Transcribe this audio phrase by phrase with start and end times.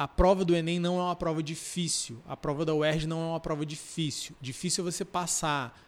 [0.00, 2.22] a prova do Enem não é uma prova difícil.
[2.26, 4.34] A prova da UERJ não é uma prova difícil.
[4.40, 5.78] Difícil é você passar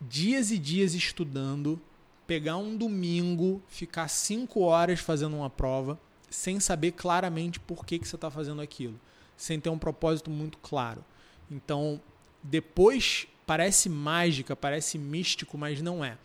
[0.00, 1.78] dias e dias estudando,
[2.26, 8.08] pegar um domingo, ficar cinco horas fazendo uma prova, sem saber claramente por que, que
[8.08, 8.98] você está fazendo aquilo,
[9.36, 11.04] sem ter um propósito muito claro.
[11.50, 12.00] Então,
[12.42, 16.16] depois parece mágica, parece místico, mas não é.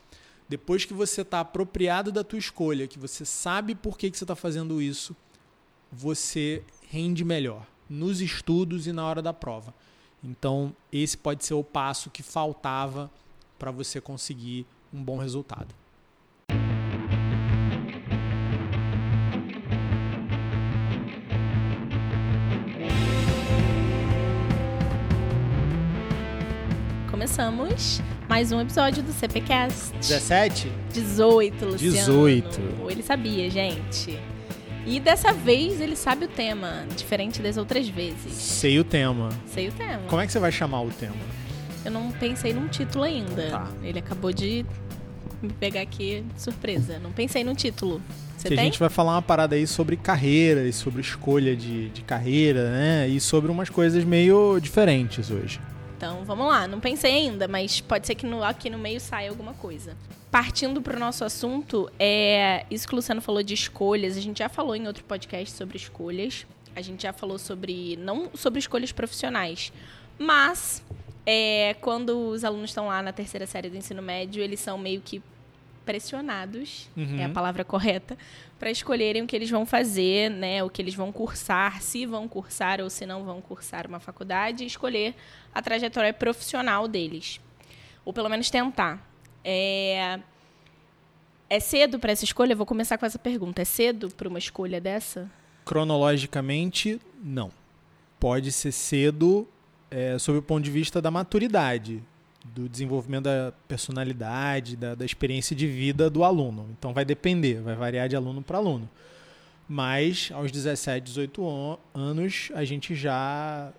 [0.47, 4.23] Depois que você está apropriado da tua escolha, que você sabe por que, que você
[4.23, 5.13] está fazendo isso,
[5.91, 9.73] você rende melhor nos estudos e na hora da prova.
[10.23, 13.11] Então, esse pode ser o passo que faltava
[13.59, 15.75] para você conseguir um bom resultado.
[27.09, 27.99] Começamos
[28.29, 29.91] mais um episódio do CPCast.
[29.97, 30.71] 17?
[30.93, 31.95] 18, Luciano.
[31.95, 32.61] 18.
[32.89, 34.17] Ele sabia, gente.
[34.87, 38.31] E dessa vez ele sabe o tema, diferente das outras vezes.
[38.33, 39.29] Sei o tema.
[39.45, 40.03] Sei o tema.
[40.07, 41.15] Como é que você vai chamar o tema?
[41.83, 43.49] Eu não pensei num título ainda.
[43.49, 43.67] Tá.
[43.83, 44.65] Ele acabou de
[45.41, 46.99] me pegar aqui surpresa.
[46.99, 48.01] Não pensei num título.
[48.37, 48.59] Você que tem?
[48.59, 52.71] a gente vai falar uma parada aí sobre carreira e sobre escolha de, de carreira,
[52.71, 53.07] né?
[53.09, 55.59] E sobre umas coisas meio diferentes hoje.
[55.97, 59.29] Então vamos lá, não pensei ainda, mas pode ser que no- aqui no meio saia
[59.31, 59.97] alguma coisa.
[60.37, 64.15] Partindo para o nosso assunto, é isso que o Luciano falou de escolhas.
[64.15, 66.45] A gente já falou em outro podcast sobre escolhas.
[66.75, 69.73] A gente já falou sobre não sobre escolhas profissionais,
[70.15, 70.83] mas
[71.25, 75.01] é, quando os alunos estão lá na terceira série do ensino médio, eles são meio
[75.01, 75.23] que
[75.83, 77.19] pressionados, Uhum.
[77.19, 78.15] é a palavra correta,
[78.59, 82.27] para escolherem o que eles vão fazer, né, o que eles vão cursar, se vão
[82.27, 85.15] cursar ou se não vão cursar uma faculdade, e escolher
[85.51, 87.41] a trajetória profissional deles,
[88.05, 89.03] ou pelo menos tentar.
[89.43, 90.19] É,
[91.49, 92.53] é cedo para essa escolha?
[92.53, 93.61] Eu vou começar com essa pergunta.
[93.61, 95.29] É cedo para uma escolha dessa?
[95.65, 97.51] Cronologicamente, não.
[98.19, 99.47] Pode ser cedo
[99.91, 102.01] é, sob o ponto de vista da maturidade,
[102.43, 106.67] do desenvolvimento da personalidade, da, da experiência de vida do aluno.
[106.77, 108.89] Então vai depender, vai variar de aluno para aluno.
[109.69, 113.71] Mas aos 17, 18 an- anos, a gente já,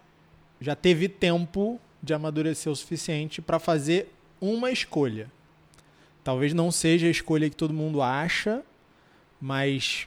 [0.61, 5.31] já teve tempo de amadurecer o suficiente para fazer uma escolha.
[6.29, 8.63] Talvez não seja a escolha que todo mundo acha,
[9.41, 10.07] mas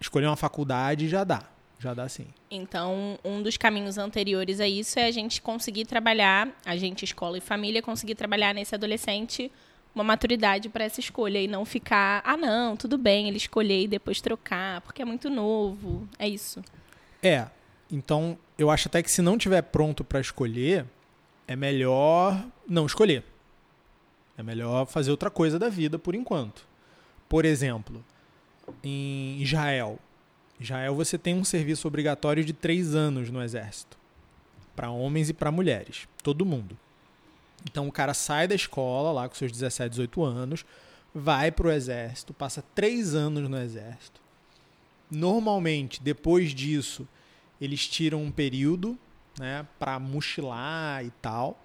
[0.00, 1.42] escolher uma faculdade já dá.
[1.78, 2.28] Já dá sim.
[2.50, 7.36] Então, um dos caminhos anteriores a isso é a gente conseguir trabalhar, a gente, escola
[7.36, 9.52] e família, conseguir trabalhar nesse adolescente
[9.94, 13.88] uma maturidade para essa escolha e não ficar, ah, não, tudo bem, ele escolher e
[13.88, 16.08] depois trocar, porque é muito novo.
[16.18, 16.64] É isso.
[17.22, 17.44] É.
[17.92, 20.86] Então, eu acho até que se não tiver pronto para escolher,
[21.46, 23.22] é melhor não escolher.
[24.36, 26.66] É melhor fazer outra coisa da vida por enquanto.
[27.28, 28.04] Por exemplo,
[28.82, 29.98] em Israel.
[30.60, 33.96] Israel você tem um serviço obrigatório de três anos no exército.
[34.74, 36.06] Para homens e para mulheres.
[36.22, 36.76] Todo mundo.
[37.64, 40.64] Então o cara sai da escola lá com seus 17, 18 anos,
[41.14, 44.20] vai pro exército, passa três anos no exército.
[45.10, 47.08] Normalmente, depois disso,
[47.60, 48.98] eles tiram um período
[49.38, 51.58] né, para mochilar e tal.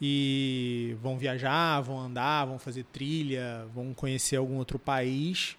[0.00, 5.56] E vão viajar, vão andar, vão fazer trilha, vão conhecer algum outro país.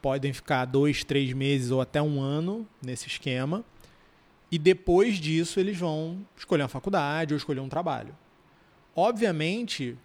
[0.00, 3.64] Podem ficar dois, três meses ou até um ano nesse esquema.
[4.50, 8.14] E depois disso eles vão escolher uma faculdade ou escolher um trabalho.
[8.94, 9.96] Obviamente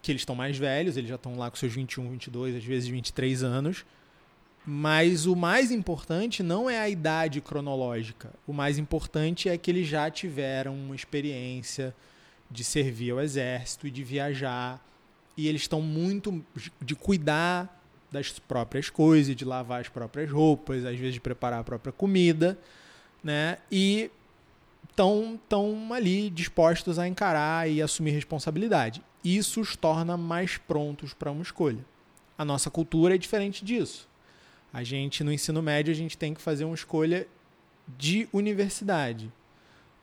[0.00, 2.88] que eles estão mais velhos, eles já estão lá com seus 21, 22, às vezes
[2.88, 3.86] 23 anos.
[4.66, 8.32] Mas o mais importante não é a idade cronológica.
[8.46, 11.94] O mais importante é que eles já tiveram uma experiência
[12.50, 14.84] de servir ao exército e de viajar.
[15.36, 16.44] E eles estão muito
[16.80, 21.64] de cuidar das próprias coisas, de lavar as próprias roupas, às vezes de preparar a
[21.64, 22.56] própria comida,
[23.22, 23.58] né?
[23.70, 24.10] E
[24.88, 29.02] estão tão ali dispostos a encarar e assumir responsabilidade.
[29.24, 31.84] Isso os torna mais prontos para uma escolha.
[32.38, 34.08] A nossa cultura é diferente disso.
[34.72, 37.26] A gente, no ensino médio, a gente tem que fazer uma escolha
[37.98, 39.32] de universidade.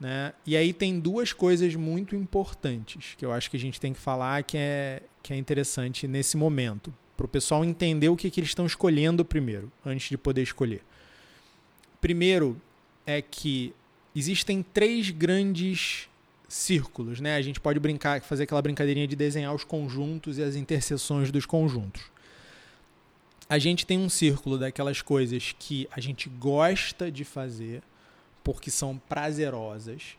[0.01, 0.33] Né?
[0.47, 3.99] E aí tem duas coisas muito importantes que eu acho que a gente tem que
[3.99, 6.91] falar que é, que é interessante nesse momento.
[7.15, 10.81] Para o pessoal entender o que, que eles estão escolhendo primeiro, antes de poder escolher.
[12.01, 12.59] Primeiro
[13.05, 13.75] é que
[14.15, 16.09] existem três grandes
[16.49, 17.21] círculos.
[17.21, 17.35] Né?
[17.35, 21.45] A gente pode brincar, fazer aquela brincadeirinha de desenhar os conjuntos e as interseções dos
[21.45, 22.09] conjuntos
[23.51, 27.83] a gente tem um círculo daquelas coisas que a gente gosta de fazer
[28.43, 30.17] porque são prazerosas,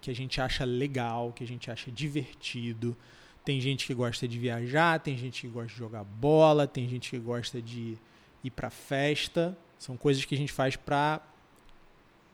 [0.00, 2.96] que a gente acha legal, que a gente acha divertido.
[3.44, 7.10] Tem gente que gosta de viajar, tem gente que gosta de jogar bola, tem gente
[7.10, 7.96] que gosta de
[8.42, 9.56] ir para festa.
[9.78, 11.20] São coisas que a gente faz para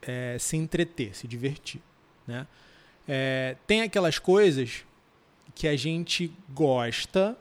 [0.03, 1.81] é, se entreter, se divertir.
[2.27, 2.47] Né?
[3.07, 4.85] É, tem aquelas coisas
[5.55, 7.37] que a gente gosta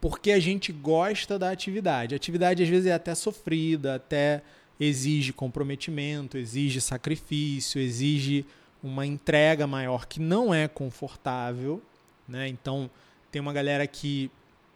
[0.00, 2.14] porque a gente gosta da atividade.
[2.14, 4.42] A atividade às vezes é até sofrida, até
[4.78, 8.44] exige comprometimento, exige sacrifício, exige
[8.82, 11.82] uma entrega maior que não é confortável,
[12.28, 12.48] né?
[12.48, 12.90] Então
[13.30, 14.30] tem uma galera que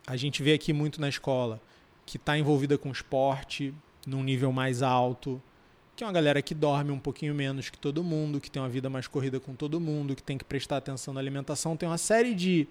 [0.07, 1.61] a gente vê aqui muito na escola
[2.07, 3.75] que está envolvida com esporte
[4.07, 5.41] num nível mais alto,
[5.95, 8.69] que é uma galera que dorme um pouquinho menos que todo mundo, que tem uma
[8.69, 11.99] vida mais corrida com todo mundo, que tem que prestar atenção na alimentação, tem uma
[11.99, 12.67] série de,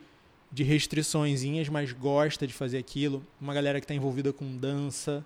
[0.52, 3.24] de restriçõezinhas, mas gosta de fazer aquilo.
[3.40, 5.24] Uma galera que está envolvida com dança,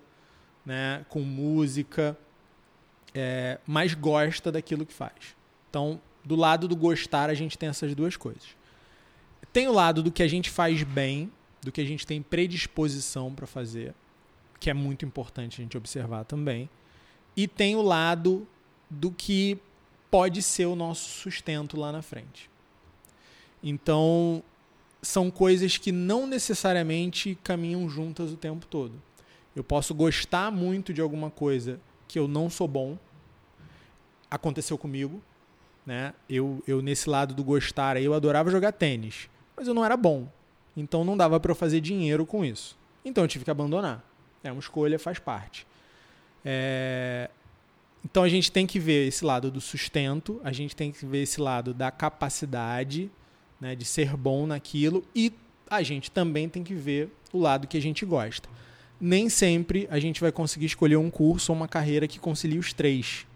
[0.64, 2.16] né, com música,
[3.14, 5.36] é, mas gosta daquilo que faz.
[5.68, 8.56] Então, do lado do gostar, a gente tem essas duas coisas.
[9.52, 11.30] Tem o lado do que a gente faz bem,
[11.60, 13.94] do que a gente tem predisposição para fazer,
[14.58, 16.70] que é muito importante a gente observar também.
[17.36, 18.46] E tem o lado
[18.88, 19.58] do que
[20.10, 22.50] pode ser o nosso sustento lá na frente.
[23.62, 24.42] Então,
[25.00, 28.92] são coisas que não necessariamente caminham juntas o tempo todo.
[29.54, 31.78] Eu posso gostar muito de alguma coisa
[32.08, 32.98] que eu não sou bom.
[34.30, 35.22] Aconteceu comigo,
[35.84, 36.14] né?
[36.28, 40.28] Eu, eu nesse lado do gostar, eu adorava jogar tênis, mas eu não era bom.
[40.76, 42.78] Então não dava para eu fazer dinheiro com isso.
[43.04, 44.02] Então eu tive que abandonar.
[44.42, 45.66] É uma escolha, faz parte.
[46.44, 47.30] É...
[48.04, 51.22] Então a gente tem que ver esse lado do sustento, a gente tem que ver
[51.22, 53.10] esse lado da capacidade
[53.60, 55.32] né, de ser bom naquilo e
[55.70, 58.48] a gente também tem que ver o lado que a gente gosta.
[59.04, 62.72] Nem sempre a gente vai conseguir escolher um curso ou uma carreira que concilie os
[62.72, 63.26] três.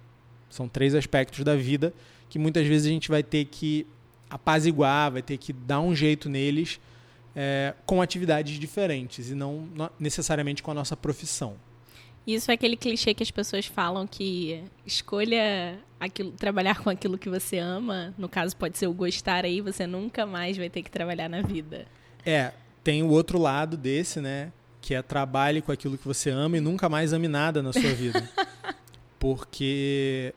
[0.48, 1.92] São três aspectos da vida
[2.28, 3.84] que muitas vezes a gente vai ter que
[4.30, 6.78] apaziguar, vai ter que dar um jeito neles
[7.34, 9.68] é, com atividades diferentes e não
[9.98, 11.56] necessariamente com a nossa profissão.
[12.24, 17.28] Isso é aquele clichê que as pessoas falam que escolha aquilo, trabalhar com aquilo que
[17.28, 18.14] você ama.
[18.16, 21.42] No caso, pode ser o gostar aí, você nunca mais vai ter que trabalhar na
[21.42, 21.86] vida.
[22.24, 22.52] É,
[22.82, 24.52] tem o outro lado desse, né?
[24.86, 27.92] Que é trabalhe com aquilo que você ama e nunca mais ame nada na sua
[27.92, 28.22] vida.
[29.18, 30.32] Porque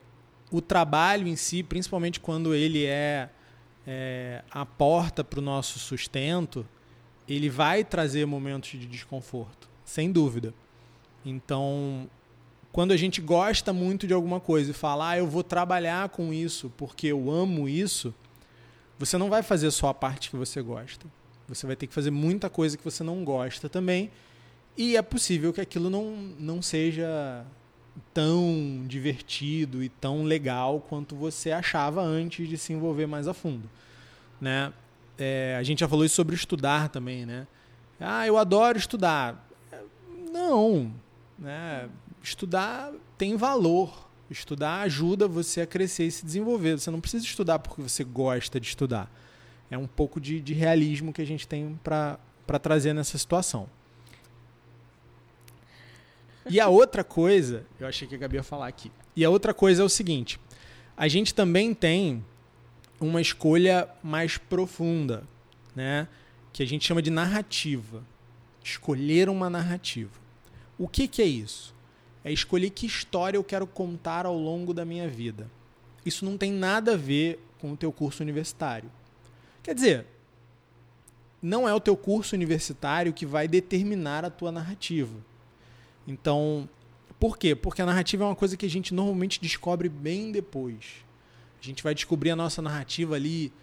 [0.49, 3.29] o trabalho em si, principalmente quando ele é,
[3.85, 6.65] é a porta para o nosso sustento,
[7.27, 10.51] ele vai trazer momentos de desconforto, sem dúvida.
[11.23, 12.09] Então,
[12.71, 16.33] quando a gente gosta muito de alguma coisa e fala, ah, eu vou trabalhar com
[16.33, 18.15] isso porque eu amo isso,
[18.97, 21.05] você não vai fazer só a parte que você gosta.
[21.47, 24.09] Você vai ter que fazer muita coisa que você não gosta também.
[24.77, 27.45] E é possível que aquilo não, não seja
[28.13, 33.69] tão divertido e tão legal quanto você achava antes de se envolver mais a fundo.
[34.39, 34.71] Né?
[35.17, 37.45] É, a gente já falou isso sobre estudar também, né?
[37.99, 39.45] Ah, eu adoro estudar.
[40.31, 40.93] Não,
[41.37, 41.89] né?
[42.23, 44.07] Estudar tem valor.
[44.29, 46.79] Estudar ajuda você a crescer e se desenvolver.
[46.79, 49.11] Você não precisa estudar porque você gosta de estudar.
[49.69, 52.19] É um pouco de, de realismo que a gente tem para
[52.61, 53.67] trazer nessa situação.
[56.49, 58.91] E a outra coisa, eu achei que a Gabi ia falar aqui.
[59.15, 60.39] E a outra coisa é o seguinte:
[60.97, 62.25] a gente também tem
[62.99, 65.23] uma escolha mais profunda,
[65.75, 66.07] né?
[66.51, 68.03] Que a gente chama de narrativa.
[68.63, 70.11] Escolher uma narrativa.
[70.77, 71.73] O que, que é isso?
[72.23, 75.49] É escolher que história eu quero contar ao longo da minha vida.
[76.05, 78.91] Isso não tem nada a ver com o teu curso universitário.
[79.61, 80.05] Quer dizer,
[81.41, 85.28] não é o teu curso universitário que vai determinar a tua narrativa.
[86.09, 86.67] Então,
[87.19, 87.55] por quê?
[87.55, 91.05] Porque a narrativa é uma coisa que a gente normalmente descobre bem depois.
[91.61, 93.53] A gente vai descobrir a nossa narrativa ali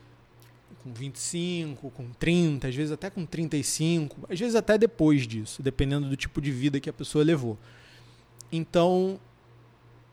[0.82, 6.08] com 25, com 30, às vezes até com 35, às vezes até depois disso, dependendo
[6.08, 7.58] do tipo de vida que a pessoa levou.
[8.52, 9.18] Então,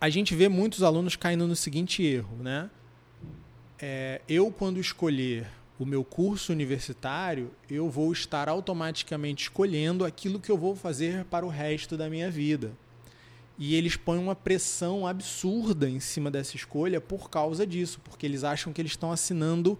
[0.01, 2.69] a gente vê muitos alunos caindo no seguinte erro, né?
[3.79, 5.47] É, eu, quando escolher
[5.79, 11.45] o meu curso universitário, eu vou estar automaticamente escolhendo aquilo que eu vou fazer para
[11.45, 12.71] o resto da minha vida.
[13.57, 18.43] E eles põem uma pressão absurda em cima dessa escolha por causa disso, porque eles
[18.43, 19.77] acham que eles estão assinando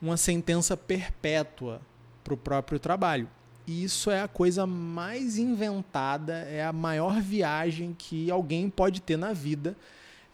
[0.00, 1.80] uma sentença perpétua
[2.24, 3.28] para o próprio trabalho.
[3.66, 9.16] E isso é a coisa mais inventada, é a maior viagem que alguém pode ter
[9.16, 9.76] na vida,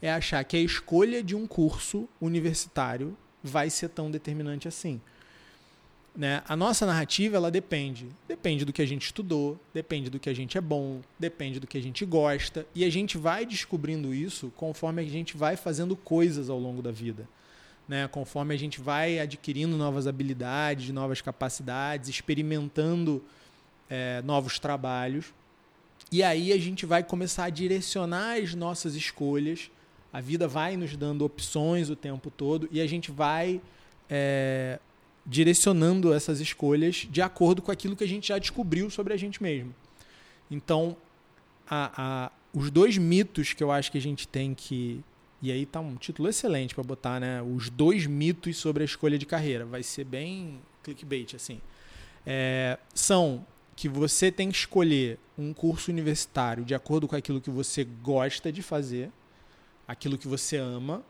[0.01, 5.01] é achar que a escolha de um curso universitário vai ser tão determinante assim.
[6.15, 6.43] Né?
[6.49, 10.35] A nossa narrativa ela depende, depende do que a gente estudou, depende do que a
[10.35, 14.51] gente é bom, depende do que a gente gosta e a gente vai descobrindo isso
[14.57, 17.29] conforme a gente vai fazendo coisas ao longo da vida
[17.89, 18.09] né?
[18.09, 23.23] Conforme a gente vai adquirindo novas habilidades, novas capacidades, experimentando
[23.89, 25.33] é, novos trabalhos.
[26.11, 29.71] E aí a gente vai começar a direcionar as nossas escolhas
[30.17, 33.61] A vida vai nos dando opções o tempo todo e a gente vai
[34.09, 34.81] é,
[35.27, 39.43] direcionando essas escolhas de acordo com aquilo que a gente já descobriu sobre a gente
[39.43, 39.75] mesmo.
[40.51, 40.97] Então,
[41.69, 41.91] a,
[42.29, 45.05] a, os dois mitos que eu acho que a gente tem que.
[45.43, 47.43] E aí tá um título excelente para botar, né?
[47.43, 49.67] Os dois mitos sobre a escolha de carreira.
[49.67, 51.61] Vai ser bem clickbait, assim.
[52.25, 53.45] É, são
[53.77, 58.51] que você tem que escolher um curso universitário de acordo com aquilo que você gosta
[58.51, 59.13] de fazer,
[59.87, 61.03] aquilo que você ama.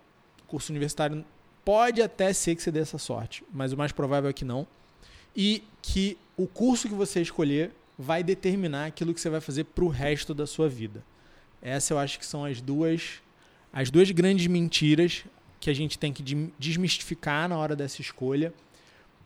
[0.47, 1.25] Curso universitário
[1.65, 4.67] pode até ser que você dê essa sorte, mas o mais provável é que não.
[5.35, 9.85] E que o curso que você escolher vai determinar aquilo que você vai fazer para
[9.85, 11.03] o resto da sua vida.
[11.61, 13.23] Essa eu acho que são as duas
[13.73, 15.25] as duas grandes mentiras
[15.61, 16.23] que a gente tem que
[16.59, 18.55] desmistificar na hora dessa escolha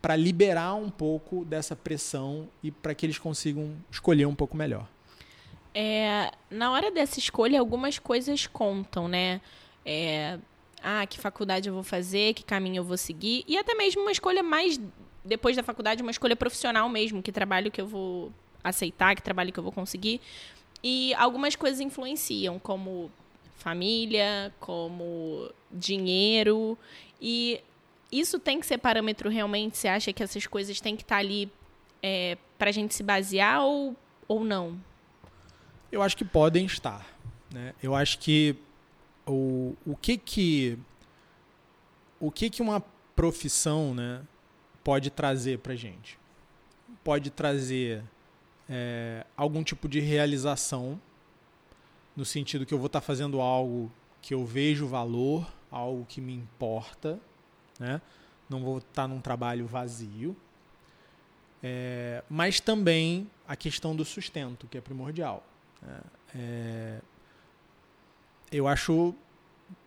[0.00, 4.88] para liberar um pouco dessa pressão e para que eles consigam escolher um pouco melhor.
[5.74, 9.40] É, na hora dessa escolha, algumas coisas contam, né?
[9.84, 10.38] É,
[10.82, 14.12] ah, que faculdade eu vou fazer, que caminho eu vou seguir, e até mesmo uma
[14.12, 14.80] escolha mais
[15.24, 18.32] depois da faculdade, uma escolha profissional mesmo, que trabalho que eu vou
[18.64, 20.20] aceitar, que trabalho que eu vou conseguir.
[20.82, 23.10] E algumas coisas influenciam, como
[23.56, 26.76] família, como dinheiro.
[27.20, 27.60] E
[28.10, 29.76] isso tem que ser parâmetro realmente?
[29.76, 31.50] Você acha que essas coisas têm que estar ali
[32.02, 33.94] é, para a gente se basear ou,
[34.26, 34.78] ou não?
[35.90, 37.06] Eu acho que podem estar.
[37.52, 37.74] Né?
[37.82, 38.56] Eu acho que
[39.26, 40.78] o, o que que
[42.18, 42.80] o que que uma
[43.16, 44.22] profissão né,
[44.84, 46.18] pode trazer para gente?
[47.02, 48.02] Pode trazer
[48.68, 51.00] é, algum tipo de realização,
[52.14, 56.20] no sentido que eu vou estar tá fazendo algo que eu vejo valor, algo que
[56.20, 57.18] me importa,
[57.78, 58.00] né?
[58.48, 60.36] não vou estar tá num trabalho vazio.
[61.62, 65.44] É, mas também a questão do sustento, que é primordial.
[65.82, 66.00] Né?
[66.34, 67.00] É,
[68.52, 69.14] eu acho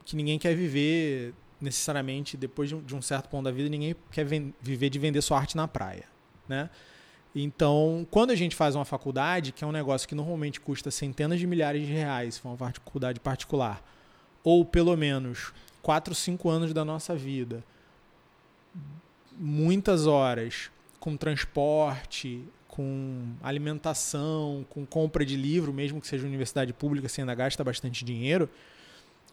[0.05, 4.89] que ninguém quer viver necessariamente, depois de um certo ponto da vida, ninguém quer viver
[4.89, 6.05] de vender sua arte na praia.
[6.47, 6.69] Né?
[7.33, 11.39] Então, quando a gente faz uma faculdade, que é um negócio que normalmente custa centenas
[11.39, 13.81] de milhares de reais, for uma faculdade particular,
[14.43, 17.63] ou pelo menos 4, 5 anos da nossa vida,
[19.37, 20.69] muitas horas
[20.99, 27.35] com transporte, com alimentação, com compra de livro, mesmo que seja universidade pública, você ainda
[27.35, 28.49] gasta bastante dinheiro,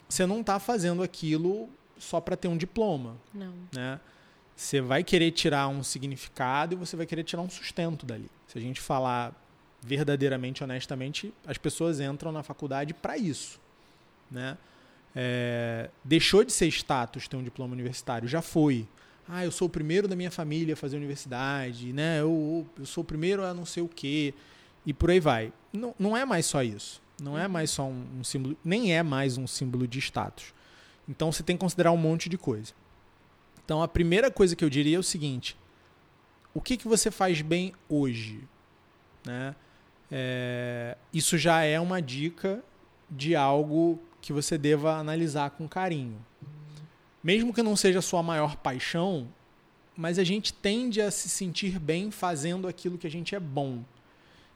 [0.06, 1.66] você não está fazendo aquilo
[1.98, 3.16] só para ter um diploma.
[3.32, 3.54] Não.
[3.72, 3.98] Né?
[4.54, 8.30] Você vai querer tirar um significado e você vai querer tirar um sustento dali.
[8.46, 9.34] Se a gente falar
[9.80, 13.58] verdadeiramente, honestamente, as pessoas entram na faculdade para isso.
[14.30, 14.58] Né?
[15.16, 18.86] É, deixou de ser status ter um diploma universitário, já foi.
[19.32, 22.20] Ah, eu sou o primeiro da minha família a fazer universidade, né?
[22.20, 24.34] eu, eu sou o primeiro a não sei o quê,
[24.84, 25.52] e por aí vai.
[25.72, 27.00] Não, não é mais só isso.
[27.22, 30.52] Não é mais só um, um símbolo, nem é mais um símbolo de status.
[31.08, 32.72] Então você tem que considerar um monte de coisa.
[33.64, 35.56] Então a primeira coisa que eu diria é o seguinte:
[36.52, 38.40] o que, que você faz bem hoje?
[39.24, 39.54] Né?
[40.10, 42.64] É, isso já é uma dica
[43.08, 46.18] de algo que você deva analisar com carinho.
[47.22, 49.28] Mesmo que não seja a sua maior paixão,
[49.96, 53.84] mas a gente tende a se sentir bem fazendo aquilo que a gente é bom.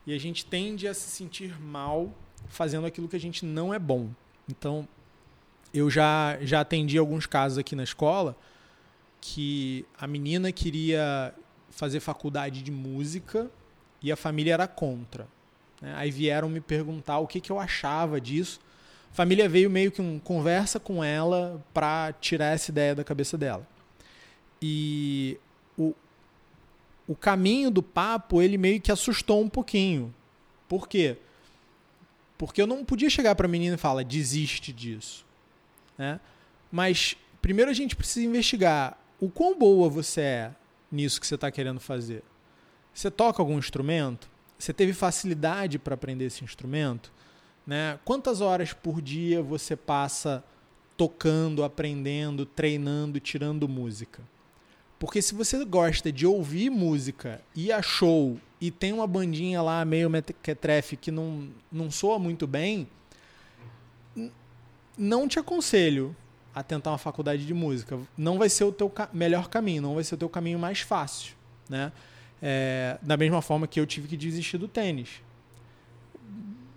[0.06, 2.12] E a gente tende a se sentir mal
[2.48, 4.10] fazendo aquilo que a gente não é bom.
[4.48, 4.88] Então,
[5.72, 8.36] eu já, já atendi alguns casos aqui na escola
[9.20, 11.34] que a menina queria
[11.70, 13.50] fazer faculdade de música
[14.00, 15.26] e a família era contra.
[15.80, 15.94] Né?
[15.96, 18.60] Aí vieram me perguntar o que, que eu achava disso.
[19.14, 23.64] Família veio meio que um conversa com ela para tirar essa ideia da cabeça dela.
[24.60, 25.38] E
[25.78, 25.94] o,
[27.06, 30.12] o caminho do papo, ele meio que assustou um pouquinho.
[30.68, 31.16] Por quê?
[32.36, 35.24] Porque eu não podia chegar para a menina e falar, desiste disso.
[35.96, 36.18] Né?
[36.72, 40.50] Mas primeiro a gente precisa investigar o quão boa você é
[40.90, 42.24] nisso que você está querendo fazer.
[42.92, 44.28] Você toca algum instrumento?
[44.58, 47.12] Você teve facilidade para aprender esse instrumento?
[47.66, 47.98] Né?
[48.04, 50.44] Quantas horas por dia você passa
[50.96, 54.22] tocando, aprendendo, treinando, tirando música?
[54.98, 59.84] Porque se você gosta de ouvir música, ir a show e tem uma bandinha lá
[59.84, 62.88] meio mequetrefe que não, não soa muito bem,
[64.96, 66.14] não te aconselho
[66.54, 67.98] a tentar uma faculdade de música.
[68.16, 70.80] Não vai ser o teu ca melhor caminho, não vai ser o teu caminho mais
[70.80, 71.34] fácil,
[71.68, 71.90] né?
[72.40, 75.22] É, da mesma forma que eu tive que desistir do tênis.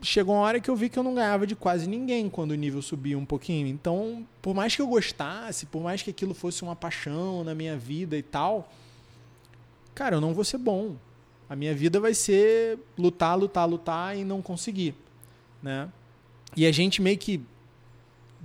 [0.01, 2.55] Chegou uma hora que eu vi que eu não ganhava de quase ninguém quando o
[2.55, 3.67] nível subia um pouquinho.
[3.67, 7.75] Então, por mais que eu gostasse, por mais que aquilo fosse uma paixão na minha
[7.75, 8.71] vida e tal,
[9.95, 10.95] cara, eu não vou ser bom.
[11.49, 14.93] A minha vida vai ser lutar, lutar, lutar e não conseguir,
[15.63, 15.89] né?
[16.55, 17.41] E a gente meio que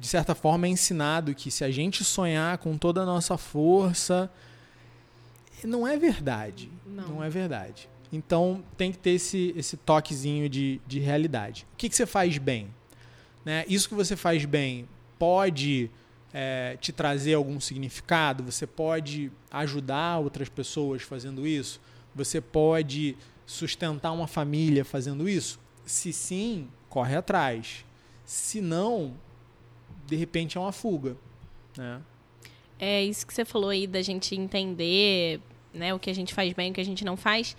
[0.03, 4.31] de certa forma, é ensinado que se a gente sonhar com toda a nossa força,
[5.63, 6.71] não é verdade.
[6.85, 7.89] Não, não é verdade.
[8.13, 11.67] Então tem que ter esse, esse toquezinho de, de realidade.
[11.73, 12.69] O que, que você faz bem?
[13.43, 13.65] Né?
[13.67, 14.87] Isso que você faz bem
[15.19, 15.91] pode
[16.33, 18.45] é, te trazer algum significado?
[18.45, 21.81] Você pode ajudar outras pessoas fazendo isso?
[22.15, 23.17] Você pode
[23.47, 25.59] sustentar uma família fazendo isso?
[25.87, 27.85] Se sim, corre atrás.
[28.25, 29.15] Se não,
[30.07, 31.17] de repente é uma fuga.
[31.77, 32.03] Né?
[32.79, 35.41] É isso que você falou aí da gente entender
[35.73, 37.57] né, o que a gente faz bem, o que a gente não faz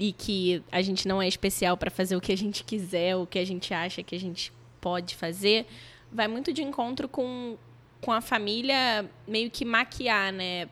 [0.00, 3.26] e que a gente não é especial para fazer o que a gente quiser, o
[3.26, 5.66] que a gente acha que a gente pode fazer,
[6.10, 7.58] vai muito de encontro com,
[8.00, 10.70] com a família meio que maquiar, né?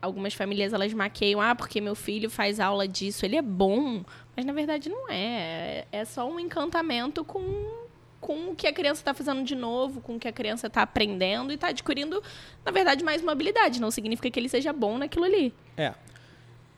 [0.00, 4.02] Algumas famílias elas maqueiam, ah, porque meu filho faz aula disso, ele é bom,
[4.34, 5.84] mas na verdade não é.
[5.92, 7.78] É só um encantamento com
[8.18, 10.82] com o que a criança está fazendo de novo, com o que a criança está
[10.82, 12.22] aprendendo e está adquirindo,
[12.62, 13.80] na verdade, mais uma habilidade.
[13.80, 15.54] Não significa que ele seja bom naquilo ali.
[15.74, 15.94] É.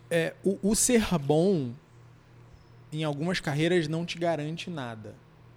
[0.09, 1.73] é o, o ser bom
[2.93, 5.15] em algumas carreiras não te garante nada,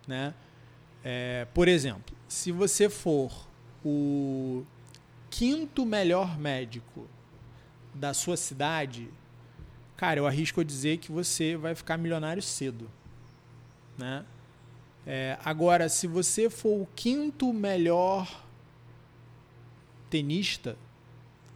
[0.07, 0.33] né?
[1.03, 3.47] É, por exemplo, se você for
[3.83, 4.63] o
[5.29, 7.07] quinto melhor médico
[7.93, 9.09] da sua cidade,
[9.97, 12.89] cara, eu arrisco a dizer que você vai ficar milionário cedo,
[13.97, 14.25] né?
[15.05, 18.43] É, agora, se você for o quinto melhor
[20.09, 20.75] tenista,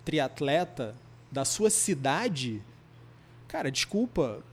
[0.05, 0.95] triatleta
[1.31, 2.61] da sua cidade,
[3.47, 4.43] cara, desculpa,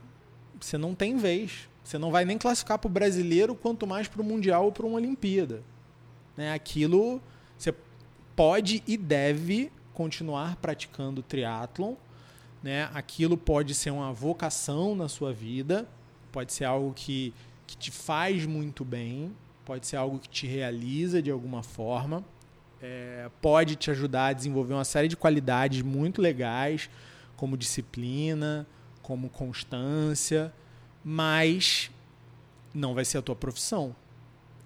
[0.59, 1.67] você não tem vez.
[1.83, 4.85] Você não vai nem classificar para o brasileiro, quanto mais para o Mundial ou para
[4.85, 5.63] uma Olimpíada.
[6.35, 6.53] Né?
[6.53, 7.21] Aquilo
[7.57, 7.73] você
[8.35, 11.95] pode e deve continuar praticando triatlon.
[12.61, 12.89] Né?
[12.93, 15.87] Aquilo pode ser uma vocação na sua vida,
[16.31, 17.33] pode ser algo que,
[17.65, 19.31] que te faz muito bem,
[19.65, 22.23] pode ser algo que te realiza de alguma forma,
[22.81, 26.89] é, pode te ajudar a desenvolver uma série de qualidades muito legais,
[27.35, 28.67] como disciplina,
[29.07, 30.53] como constância,
[31.01, 31.89] mas
[32.73, 33.95] não vai ser a tua profissão.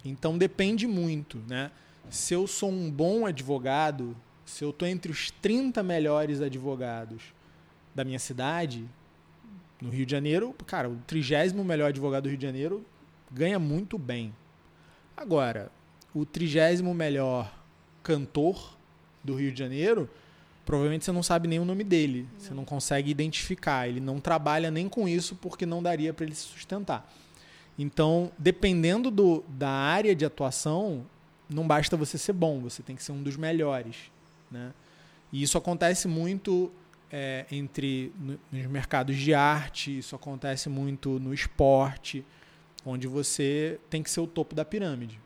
[0.04, 1.70] Então depende muito, né?
[2.10, 7.22] Se eu sou um bom advogado, se eu estou entre os 30 melhores advogados
[7.94, 8.84] da minha cidade,
[9.80, 12.84] no Rio de Janeiro, cara, o trigésimo melhor advogado do Rio de Janeiro
[13.32, 14.34] ganha muito bem.
[15.16, 15.72] Agora,
[16.16, 17.56] o trigésimo melhor
[18.02, 18.76] cantor
[19.24, 20.10] do Rio de Janeiro
[20.66, 24.70] provavelmente você não sabe nem o nome dele, você não consegue identificar, ele não trabalha
[24.70, 27.12] nem com isso porque não daria para ele se sustentar.
[27.78, 31.06] Então, dependendo do, da área de atuação,
[31.50, 33.96] não basta você ser bom, você tem que ser um dos melhores.
[34.50, 34.72] Né?
[35.32, 36.72] E isso acontece muito
[37.12, 42.24] é, entre no, nos mercados de arte, isso acontece muito no esporte,
[42.86, 45.20] onde você tem que ser o topo da pirâmide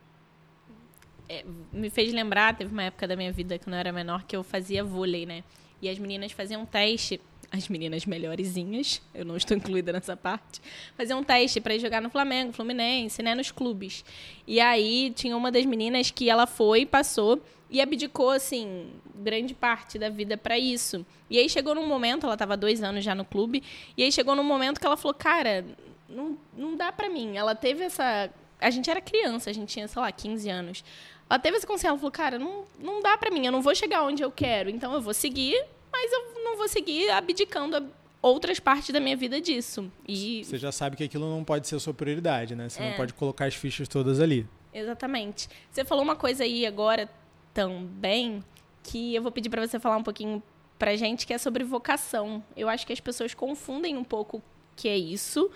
[1.27, 4.35] é, me fez lembrar, teve uma época da minha vida que não era menor que
[4.35, 5.43] eu fazia vôlei, né?
[5.81, 7.19] E as meninas faziam um teste,
[7.51, 10.61] as meninas melhorzinhas, eu não estou incluída nessa parte,
[10.95, 14.03] faziam um teste para ir jogar no Flamengo, Fluminense, né, nos clubes.
[14.47, 19.97] E aí tinha uma das meninas que ela foi, passou e abdicou assim grande parte
[19.97, 21.05] da vida para isso.
[21.29, 23.63] E aí chegou num momento, ela estava dois anos já no clube,
[23.97, 25.65] e aí chegou num momento que ela falou, cara,
[26.07, 27.35] não, não dá para mim.
[27.35, 30.83] Ela teve essa a gente era criança, a gente tinha, sei lá, 15 anos.
[31.29, 33.73] Ela teve esse conselho, ela falou, cara, não, não dá para mim, eu não vou
[33.73, 37.89] chegar onde eu quero, então eu vou seguir, mas eu não vou seguir abdicando
[38.21, 39.91] outras partes da minha vida disso.
[40.07, 42.69] E você já sabe que aquilo não pode ser a sua prioridade, né?
[42.69, 42.89] Você é.
[42.89, 44.47] não pode colocar as fichas todas ali.
[44.73, 45.47] Exatamente.
[45.71, 47.09] Você falou uma coisa aí agora
[47.53, 48.43] também
[48.83, 50.43] que eu vou pedir para você falar um pouquinho
[50.77, 52.43] pra gente que é sobre vocação.
[52.55, 54.43] Eu acho que as pessoas confundem um pouco o
[54.75, 55.49] que é isso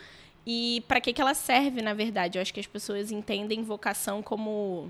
[0.45, 2.38] e para que que ela serve, na verdade.
[2.38, 4.89] Eu acho que as pessoas entendem vocação como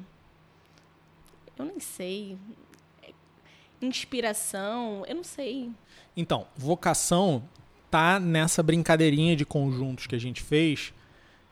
[1.60, 2.38] eu nem sei.
[3.82, 5.70] Inspiração, eu não sei.
[6.16, 7.44] Então, vocação
[7.90, 10.94] tá nessa brincadeirinha de conjuntos que a gente fez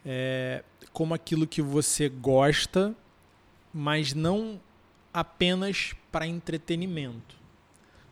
[0.05, 2.95] é, como aquilo que você gosta,
[3.73, 4.59] mas não
[5.13, 7.35] apenas para entretenimento,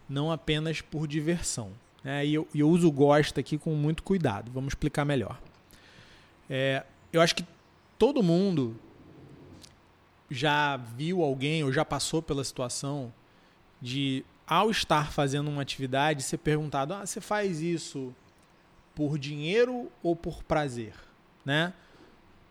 [0.07, 1.71] não apenas por diversão.
[2.03, 4.51] É, e eu, eu uso gosta aqui com muito cuidado.
[4.51, 5.39] Vamos explicar melhor.
[6.49, 7.45] É, eu acho que
[7.97, 8.75] todo mundo
[10.29, 13.13] já viu alguém ou já passou pela situação
[13.81, 18.13] de, ao estar fazendo uma atividade, ser perguntado: ah, você faz isso
[18.93, 20.93] por dinheiro ou por prazer?
[21.43, 21.73] Né?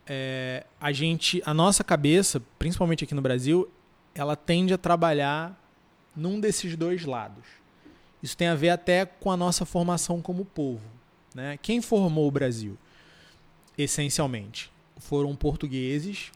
[0.06, 3.70] É, a gente, a nossa cabeça, principalmente aqui no Brasil,
[4.14, 5.58] ela tende a trabalhar
[6.14, 7.44] num desses dois lados.
[8.22, 10.84] Isso tem a ver até com a nossa formação como povo.
[11.34, 11.58] Né?
[11.60, 12.78] Quem formou o Brasil?
[13.76, 16.30] Essencialmente, foram portugueses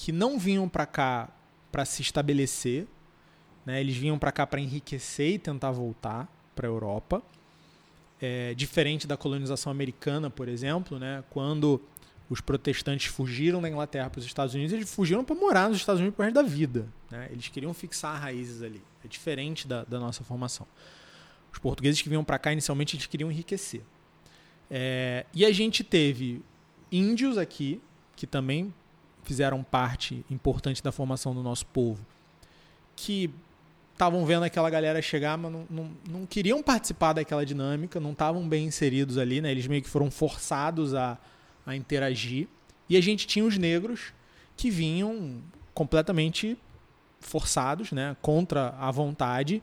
[0.00, 1.28] que não vinham para cá
[1.72, 2.86] para se estabelecer.
[3.66, 3.80] Né?
[3.80, 7.20] Eles vinham para cá para enriquecer e tentar voltar para a Europa.
[8.20, 11.24] É, diferente da colonização americana, por exemplo, né?
[11.30, 11.80] quando
[12.30, 16.00] os protestantes fugiram da Inglaterra para os Estados Unidos, eles fugiram para morar nos Estados
[16.00, 16.86] Unidos por resto da vida.
[17.10, 17.28] Né?
[17.32, 18.82] Eles queriam fixar raízes ali.
[19.04, 20.66] É diferente da, da nossa formação.
[21.52, 23.82] Os portugueses que vinham para cá inicialmente eles queriam enriquecer.
[24.70, 26.40] É, e a gente teve
[26.92, 27.80] índios aqui,
[28.14, 28.72] que também
[29.28, 32.04] fizeram parte importante da formação do nosso povo,
[32.96, 33.30] que
[33.92, 38.48] estavam vendo aquela galera chegar, mas não, não, não, queriam participar daquela dinâmica, não estavam
[38.48, 39.50] bem inseridos ali, né?
[39.50, 41.18] Eles meio que foram forçados a,
[41.66, 42.48] a interagir.
[42.88, 44.14] E a gente tinha os negros
[44.56, 45.42] que vinham
[45.74, 46.56] completamente
[47.20, 48.16] forçados, né?
[48.22, 49.62] Contra a vontade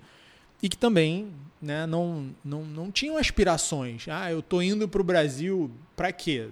[0.61, 4.05] e que também né, não, não, não tinham aspirações.
[4.07, 6.47] Ah, eu tô indo para o Brasil para quê?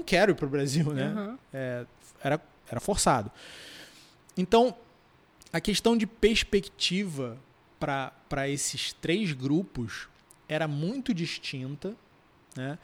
[0.00, 1.08] Não quero ir para o Brasil, né?
[1.08, 1.38] Uhum.
[1.52, 1.84] É,
[2.22, 3.30] era, era forçado.
[4.34, 4.74] Então,
[5.52, 7.36] a questão de perspectiva
[7.78, 10.08] para esses três grupos
[10.48, 11.94] era muito distinta,
[12.56, 12.78] né?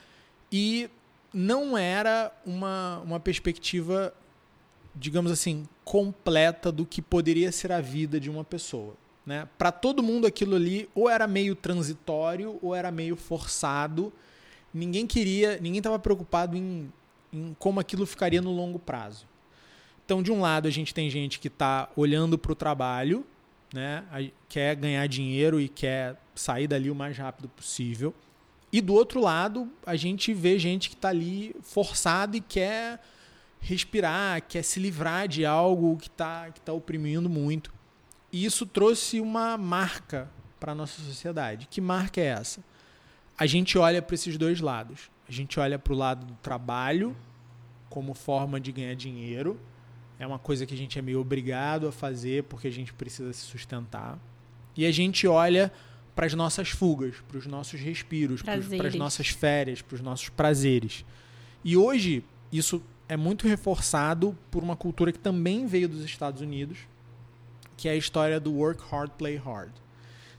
[0.52, 0.90] E
[1.33, 4.12] não era uma, uma perspectiva,
[4.94, 8.94] digamos assim, completa do que poderia ser a vida de uma pessoa.
[9.24, 9.48] Né?
[9.59, 14.12] Para todo mundo aquilo ali ou era meio transitório ou era meio forçado.
[14.72, 16.92] Ninguém queria, ninguém estava preocupado em,
[17.33, 19.27] em como aquilo ficaria no longo prazo.
[20.05, 23.27] Então, de um lado, a gente tem gente que está olhando para o trabalho,
[23.73, 24.05] né?
[24.49, 28.15] quer ganhar dinheiro e quer sair dali o mais rápido possível.
[28.73, 33.01] E do outro lado, a gente vê gente que está ali forçado e quer
[33.61, 37.73] respirar, quer se livrar de algo que está que tá oprimindo muito.
[38.33, 40.29] E isso trouxe uma marca
[40.61, 41.67] para a nossa sociedade.
[41.69, 42.62] Que marca é essa?
[43.39, 45.11] A gente olha para esses dois lados.
[45.29, 47.17] A gente olha para o lado do trabalho
[47.91, 49.59] como forma de ganhar dinheiro.
[50.19, 53.33] É uma coisa que a gente é meio obrigado a fazer porque a gente precisa
[53.33, 54.19] se sustentar.
[54.77, 55.73] E a gente olha
[56.15, 60.29] para as nossas fugas, para os nossos respiros, para as nossas férias, para os nossos
[60.29, 61.05] prazeres.
[61.65, 66.79] E hoje isso é muito reforçado por uma cultura que também veio dos Estados Unidos,
[67.77, 69.73] que é a história do work hard, play hard.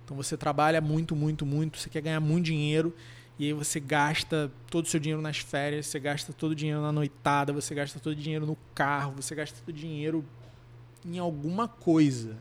[0.04, 2.96] Então você trabalha muito, muito, muito, você quer ganhar muito dinheiro
[3.40, 6.82] e aí você gasta todo o seu dinheiro nas férias, você gasta todo o dinheiro
[6.82, 10.26] na noitada, você gasta todo o dinheiro no carro, você gasta todo o dinheiro
[11.06, 12.36] em alguma coisa.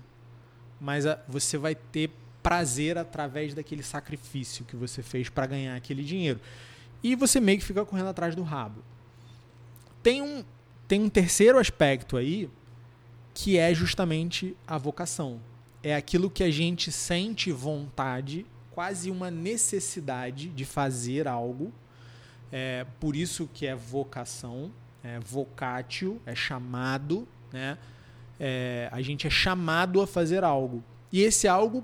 [0.81, 2.11] Mas você vai ter
[2.43, 6.41] prazer através daquele sacrifício que você fez para ganhar aquele dinheiro.
[7.03, 8.83] E você meio que fica correndo atrás do rabo.
[10.03, 10.45] Tem um,
[10.89, 12.49] tem um terceiro aspecto aí
[13.35, 15.41] que é justamente a vocação.
[15.83, 21.73] É aquilo que a gente sente vontade, quase uma necessidade de fazer algo.
[22.53, 24.71] É por isso que é vocação,
[25.03, 27.79] é vocatio, é chamado, né?
[28.39, 30.85] É, a gente é chamado a fazer algo.
[31.11, 31.83] E esse algo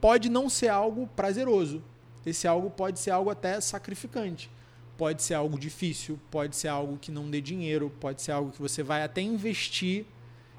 [0.00, 1.80] pode não ser algo prazeroso.
[2.26, 4.50] Esse algo pode ser algo até sacrificante.
[4.96, 8.60] Pode ser algo difícil, pode ser algo que não dê dinheiro, pode ser algo que
[8.60, 10.06] você vai até investir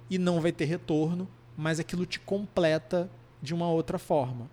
[0.10, 1.27] e não vai ter retorno,
[1.58, 4.49] mas aquilo te completa de uma outra forma.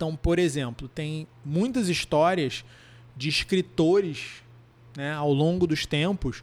[0.00, 2.64] Então, por exemplo, tem muitas histórias
[3.14, 4.42] de escritores
[4.96, 6.42] né, ao longo dos tempos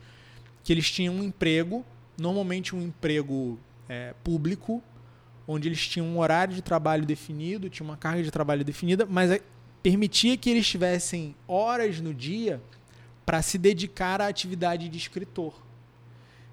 [0.63, 1.83] que eles tinham um emprego,
[2.19, 3.57] normalmente um emprego
[3.89, 4.79] é, público,
[5.47, 9.31] onde eles tinham um horário de trabalho definido, tinha uma carga de trabalho definida, mas
[9.31, 9.41] é,
[9.81, 12.61] permitia que eles tivessem horas no dia
[13.25, 15.59] para se dedicar à atividade de escritor.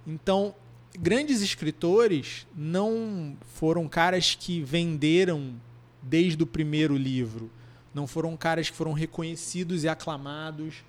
[0.06, 0.54] Então,
[0.98, 5.52] grandes escritores não foram caras que venderam
[6.04, 7.50] desde o primeiro livro.
[7.92, 10.84] Não foram caras que foram reconhecidos e aclamados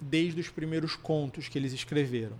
[0.00, 2.36] desde os primeiros contos que eles escreveram.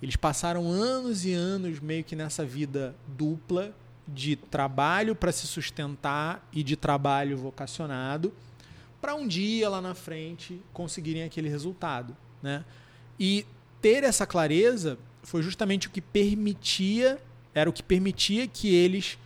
[0.00, 3.74] Eles passaram anos e anos meio que nessa vida dupla
[4.06, 8.32] de trabalho para se sustentar e de trabalho vocacionado,
[9.00, 12.64] para um dia lá na frente conseguirem aquele resultado, né?
[13.18, 13.46] E
[13.80, 17.20] ter essa clareza foi justamente o que permitia,
[17.54, 19.18] era o que permitia que eles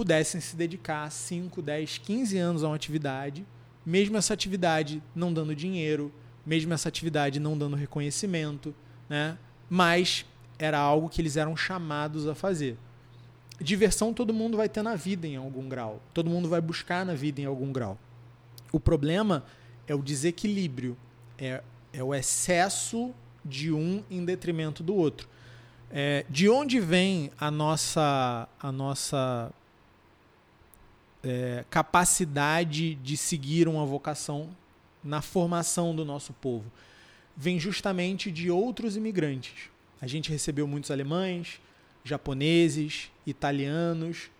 [0.00, 3.46] pudessem se dedicar 5, 10, 15 anos a uma atividade,
[3.84, 6.10] mesmo essa atividade não dando dinheiro,
[6.46, 8.74] mesmo essa atividade não dando reconhecimento,
[9.10, 9.36] né?
[9.68, 10.24] Mas
[10.58, 12.78] era algo que eles eram chamados a fazer.
[13.60, 16.00] Diversão todo mundo vai ter na vida em algum grau.
[16.14, 17.98] Todo mundo vai buscar na vida em algum grau.
[18.72, 19.44] O problema
[19.86, 20.96] é o desequilíbrio,
[21.38, 23.12] é, é o excesso
[23.44, 25.28] de um em detrimento do outro.
[25.90, 29.52] É, de onde vem a nossa, a nossa
[31.22, 34.50] é, capacidade de seguir uma vocação
[35.02, 36.70] na formação do nosso povo?
[37.36, 39.70] Vem justamente de outros imigrantes.
[40.00, 41.60] A gente recebeu muitos alemães,
[42.04, 44.30] japoneses, italianos,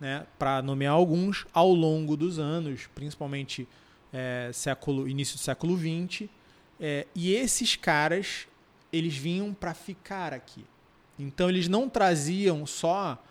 [0.00, 3.68] né, para nomear alguns, ao longo dos anos, principalmente
[4.12, 6.28] é, século, início do século XX.
[6.80, 8.46] É, e esses caras,
[8.90, 10.64] eles vinham para ficar aqui.
[11.18, 13.22] Então eles não traziam só,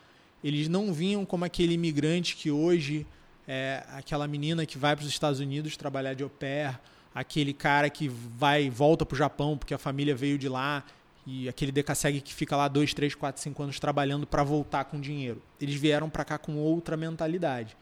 [0.44, 3.06] eles não vinham como aquele imigrante que hoje
[3.48, 6.80] é aquela menina que vai para os Estados Unidos trabalhar de au pair,
[7.14, 10.84] aquele cara que vai e volta para o Japão porque a família veio de lá
[11.26, 15.00] e aquele decasseg que fica lá dois, três, quatro, cinco anos trabalhando para voltar com
[15.00, 15.42] dinheiro.
[15.60, 17.76] Eles vieram para cá com outra mentalidade.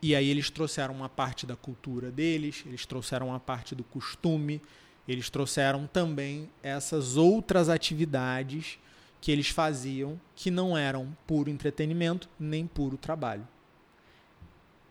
[0.00, 4.60] E aí eles trouxeram uma parte da cultura deles, eles trouxeram uma parte do costume,
[5.08, 8.78] eles trouxeram também essas outras atividades
[9.24, 13.48] que eles faziam que não eram puro entretenimento nem puro trabalho.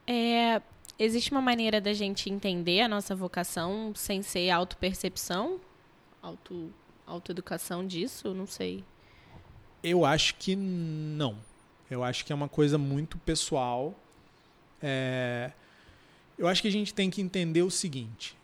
[0.08, 0.60] É,
[0.98, 5.62] existe uma maneira da gente entender a nossa vocação sem ser autopercepção?
[6.19, 6.74] Auto,
[7.06, 8.34] autoeducação disso?
[8.34, 8.84] Não sei.
[9.84, 11.38] Eu acho que não.
[11.88, 13.93] Eu acho que é uma coisa muito pessoal.
[14.82, 15.52] É,
[16.39, 18.36] eu acho que a gente tem que entender o seguinte: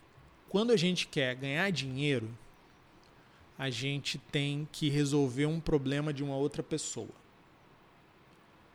[0.48, 2.30] quando a gente quer ganhar dinheiro,
[3.60, 7.10] a gente tem que resolver um problema de uma outra pessoa.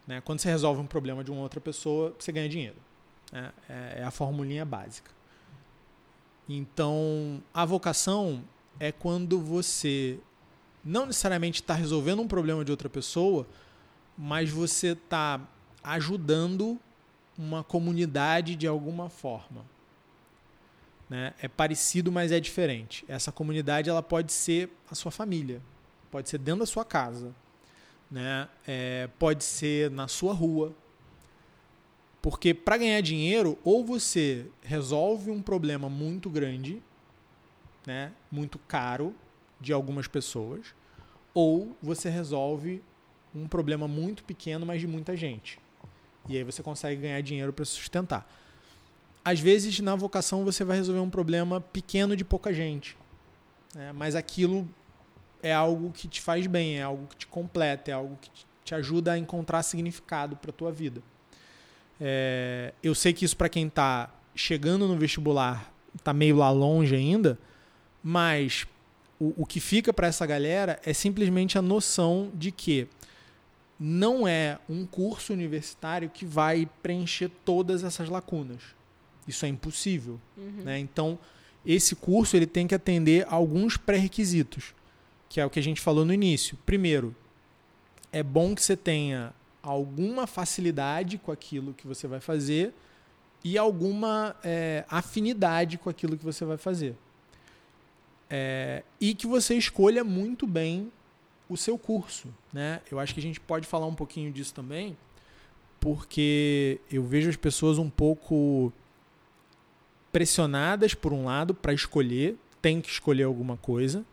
[0.06, 0.22] Né?
[0.22, 2.76] Quando você resolve um problema de uma outra pessoa, você ganha dinheiro.
[3.32, 3.52] Né?
[3.68, 5.10] É, a formulinha básica.
[6.48, 8.44] Então, a vocação
[8.80, 10.20] é quando você
[10.84, 13.48] não necessariamente está resolvendo um problema de outra pessoa,
[14.16, 15.42] mas você está
[15.84, 16.80] ajudando
[17.36, 19.66] uma comunidade de alguma forma.
[21.16, 21.34] Né?
[21.42, 23.06] É parecido, mas é diferente.
[23.08, 25.62] Essa comunidade ela pode ser a sua família,
[26.12, 27.34] pode ser dentro da sua casa,
[28.12, 28.50] né?
[28.68, 30.76] É, pode ser na sua rua.
[32.22, 36.84] Porque para ganhar dinheiro, ou você resolve um problema muito grande,
[37.88, 38.12] né?
[38.30, 39.16] muito caro
[39.62, 40.76] de algumas pessoas,
[41.34, 42.84] ou você resolve
[43.34, 45.62] um problema muito pequeno, mas de muita gente.
[46.28, 48.30] E aí você consegue ganhar dinheiro para sustentar
[49.26, 52.96] às vezes na vocação você vai resolver um problema pequeno de pouca gente,
[53.74, 53.92] né?
[53.92, 54.70] mas aquilo
[55.42, 58.30] é algo que te faz bem, é algo que te completa, é algo que
[58.64, 61.02] te ajuda a encontrar significado para a tua vida.
[62.00, 66.96] É, eu sei que isso para quem está chegando no vestibular está meio lá longe
[66.96, 67.40] ainda,
[68.04, 68.68] mas
[69.20, 72.88] o, o que fica para essa galera é simplesmente a noção de que
[73.80, 78.75] não é um curso universitário que vai preencher todas essas lacunas.
[79.28, 80.20] Isso é impossível.
[80.38, 80.64] Uhum.
[80.64, 80.80] Né?
[80.80, 81.18] Então,
[81.66, 84.74] esse curso ele tem que atender alguns pré-requisitos,
[85.28, 86.58] que é o que a gente falou no início.
[86.66, 87.16] Primeiro,
[88.12, 92.74] é bom que você tenha alguma facilidade com aquilo que você vai fazer
[93.44, 96.96] e alguma é, afinidade com aquilo que você vai fazer.
[98.30, 100.92] É, e que você escolha muito bem
[101.50, 102.28] o seu curso.
[102.54, 102.82] Né?
[102.92, 104.98] Eu acho que a gente pode falar um pouquinho disso também,
[105.80, 108.72] porque eu vejo as pessoas um pouco
[110.16, 114.06] pressionadas, por um lado, para escolher, tem que escolher alguma coisa,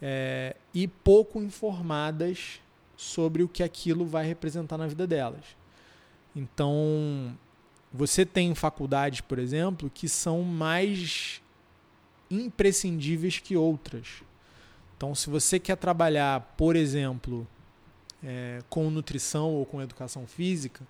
[0.00, 2.58] é, e pouco informadas
[2.96, 5.44] sobre o que aquilo vai representar na vida delas.
[6.34, 7.36] Então,
[7.92, 11.42] você tem faculdades, por exemplo, que são mais
[12.30, 14.22] imprescindíveis que outras.
[14.96, 17.46] Então, se você quer trabalhar, por exemplo,
[18.24, 20.82] é, com nutrição ou com educação física,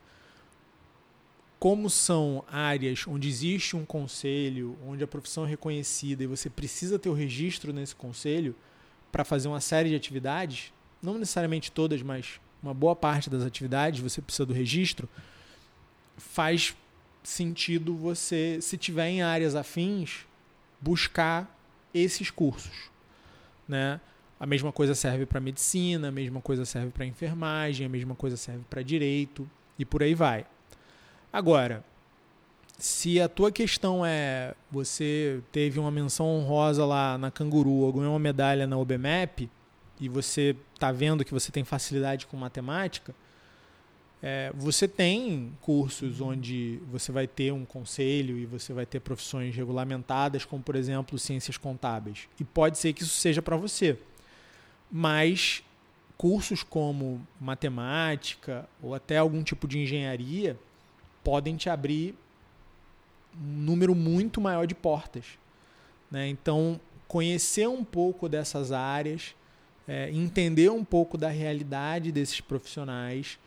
[1.59, 6.99] como são áreas onde existe um conselho, onde a profissão é reconhecida e você precisa
[6.99, 8.55] ter o registro nesse conselho
[9.11, 14.01] para fazer uma série de atividades, não necessariamente todas, mas uma boa parte das atividades
[14.01, 15.09] você precisa do registro,
[16.17, 16.77] faz
[17.23, 20.27] sentido você, se tiver em áreas afins,
[20.81, 21.59] buscar
[21.95, 22.91] esses cursos,
[23.67, 24.01] né?
[24.39, 28.37] A mesma coisa serve para medicina, a mesma coisa serve para enfermagem, a mesma coisa
[28.37, 30.47] serve para direito e por aí vai.
[31.37, 31.85] Agora,
[32.79, 38.15] se a tua questão é você teve uma menção honrosa lá na Canguru ou ganhou
[38.15, 39.51] uma medalha na OBMAP
[40.01, 43.15] e você está vendo que você tem facilidade com matemática,
[44.23, 49.55] é, você tem cursos onde você vai ter um conselho e você vai ter profissões
[49.55, 52.31] regulamentadas, como por exemplo ciências contábeis.
[52.41, 53.99] E pode ser que isso seja para você.
[54.91, 55.63] Mas
[56.17, 60.59] cursos como matemática ou até algum tipo de engenharia
[61.27, 62.15] podem te abrir
[63.37, 65.25] um número muito maior de portas.
[66.09, 66.29] Né?
[66.29, 69.35] Então, conhecer um pouco dessas áreas,
[69.89, 73.41] é, entender um pouco da realidade desses profissionais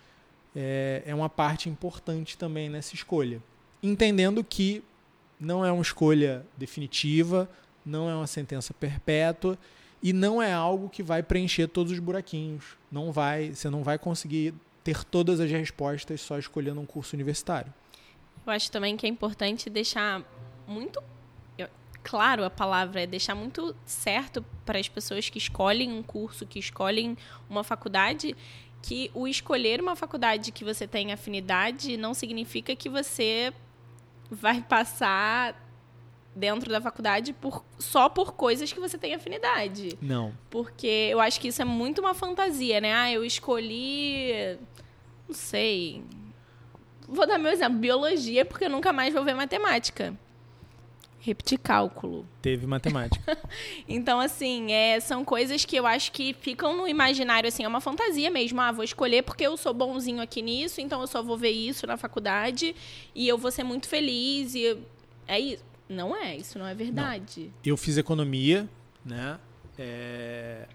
[0.53, 3.41] é, é uma parte importante também nessa escolha.
[3.81, 4.83] Entendendo que
[5.39, 7.49] não é uma escolha definitiva,
[7.85, 9.57] não é uma sentença perpétua
[10.03, 12.75] e não é algo que vai preencher todos os buraquinhos.
[12.91, 14.53] Não vai, você não vai conseguir
[14.89, 17.71] ter todas as respostas só escolhendo um curso universitário.
[18.45, 20.23] Eu acho também que é importante deixar
[20.67, 21.01] muito
[22.01, 26.57] claro a palavra, é deixar muito certo para as pessoas que escolhem um curso, que
[26.57, 27.15] escolhem
[27.47, 28.35] uma faculdade,
[28.81, 33.53] que o escolher uma faculdade que você tem afinidade não significa que você
[34.31, 35.55] vai passar
[36.35, 39.97] dentro da faculdade por, só por coisas que você tem afinidade.
[40.01, 40.33] Não.
[40.49, 42.93] Porque eu acho que isso é muito uma fantasia, né?
[42.93, 44.57] Ah, eu escolhi.
[45.27, 46.03] Não sei.
[47.07, 50.13] Vou dar meu exemplo: biologia, porque eu nunca mais vou ver matemática.
[51.21, 52.25] Repetir cálculo.
[52.41, 53.37] Teve matemática.
[53.89, 57.81] então, assim, é, são coisas que eu acho que ficam no imaginário, assim, é uma
[57.81, 58.61] fantasia mesmo.
[58.61, 61.85] Ah, vou escolher porque eu sou bonzinho aqui nisso, então eu só vou ver isso
[61.85, 62.73] na faculdade
[63.13, 64.55] e eu vou ser muito feliz.
[64.55, 64.77] E
[65.27, 65.68] é isso.
[65.89, 67.45] Não é, isso não é verdade.
[67.45, 67.53] Não.
[67.65, 68.69] Eu fiz economia,
[69.03, 69.39] né?
[69.77, 70.67] É...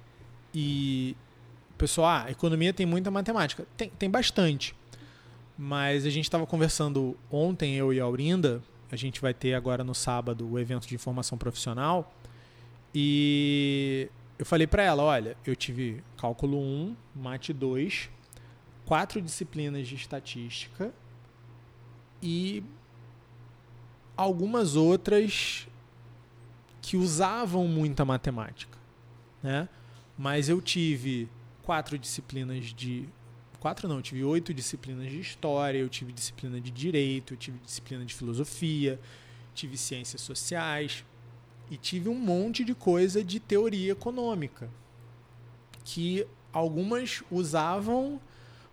[0.53, 1.17] E,
[1.79, 3.65] pessoal, ah, economia tem muita matemática.
[3.77, 4.75] Tem, tem bastante.
[5.57, 9.85] Mas a gente estava conversando ontem, eu e a Aurinda, a gente vai ter agora
[9.85, 12.13] no sábado o evento de informação profissional.
[12.93, 18.11] E eu falei para ela, olha, eu tive cálculo 1, mate 2,
[18.85, 20.93] quatro disciplinas de estatística
[22.23, 22.63] e
[24.17, 25.67] algumas outras
[26.81, 28.79] que usavam muita matemática,
[29.43, 29.69] né?
[30.17, 31.29] Mas eu tive
[31.63, 33.09] quatro disciplinas de
[33.59, 37.59] quatro não, eu tive oito disciplinas de história, eu tive disciplina de direito, eu tive
[37.65, 39.01] disciplina de filosofia,
[39.55, 41.03] tive ciências sociais
[41.71, 44.69] e tive um monte de coisa de teoria econômica
[45.83, 48.21] que algumas usavam,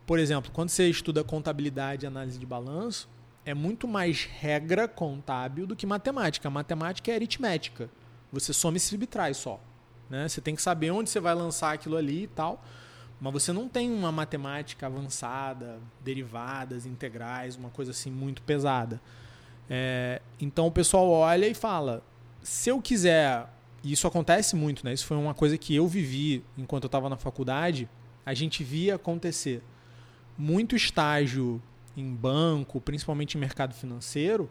[0.06, 3.08] por exemplo, quando você estuda contabilidade e análise de balanço,
[3.46, 6.48] é muito mais regra contábil do que matemática.
[6.48, 7.90] A matemática é aritmética.
[8.32, 9.60] Você soma e subtrai só.
[10.10, 10.28] Né?
[10.28, 12.64] Você tem que saber onde você vai lançar aquilo ali e tal.
[13.20, 19.00] Mas você não tem uma matemática avançada, derivadas, integrais, uma coisa assim muito pesada.
[19.70, 22.04] É, então o pessoal olha e fala:
[22.42, 23.48] se eu quiser,
[23.84, 24.92] e isso acontece muito, né?
[24.92, 27.88] Isso foi uma coisa que eu vivi enquanto eu estava na faculdade.
[28.26, 29.62] A gente via acontecer
[30.38, 31.62] muito estágio
[31.96, 34.50] em banco, principalmente em mercado financeiro.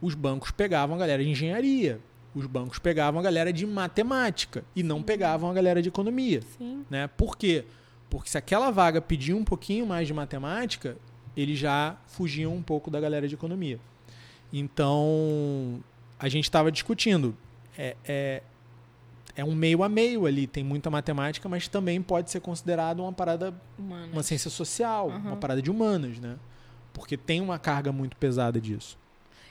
[0.00, 2.00] Os bancos pegavam a galera de engenharia,
[2.34, 6.40] os bancos pegavam a galera de matemática e não pegavam a galera de economia.
[6.58, 6.84] Sim.
[6.90, 7.08] Né?
[7.08, 7.64] Por quê?
[8.10, 10.96] Porque se aquela vaga pedia um pouquinho mais de matemática,
[11.36, 13.78] eles já fugiam um pouco da galera de economia.
[14.52, 15.82] Então,
[16.18, 17.34] a gente estava discutindo.
[17.76, 18.42] É, é,
[19.36, 20.46] é, um meio a meio ali.
[20.46, 24.12] Tem muita matemática, mas também pode ser considerado uma parada, humanas.
[24.12, 25.18] uma ciência social, uhum.
[25.18, 26.36] uma parada de humanas, né?
[26.92, 28.98] Porque tem uma carga muito pesada disso.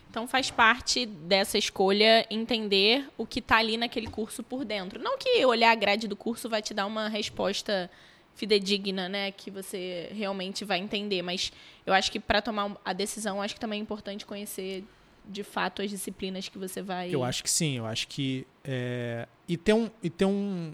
[0.10, 5.02] Então faz parte dessa escolha entender o que está ali naquele curso por dentro.
[5.02, 7.90] Não que olhar a grade do curso vai te dar uma resposta
[8.36, 11.52] fidedigna, né, que você realmente vai entender, mas
[11.86, 14.84] eu acho que para tomar a decisão, acho que também é importante conhecer
[15.28, 17.14] de fato as disciplinas que você vai.
[17.14, 19.28] Eu acho que sim, eu acho que é...
[19.48, 20.74] e tem um e tem um,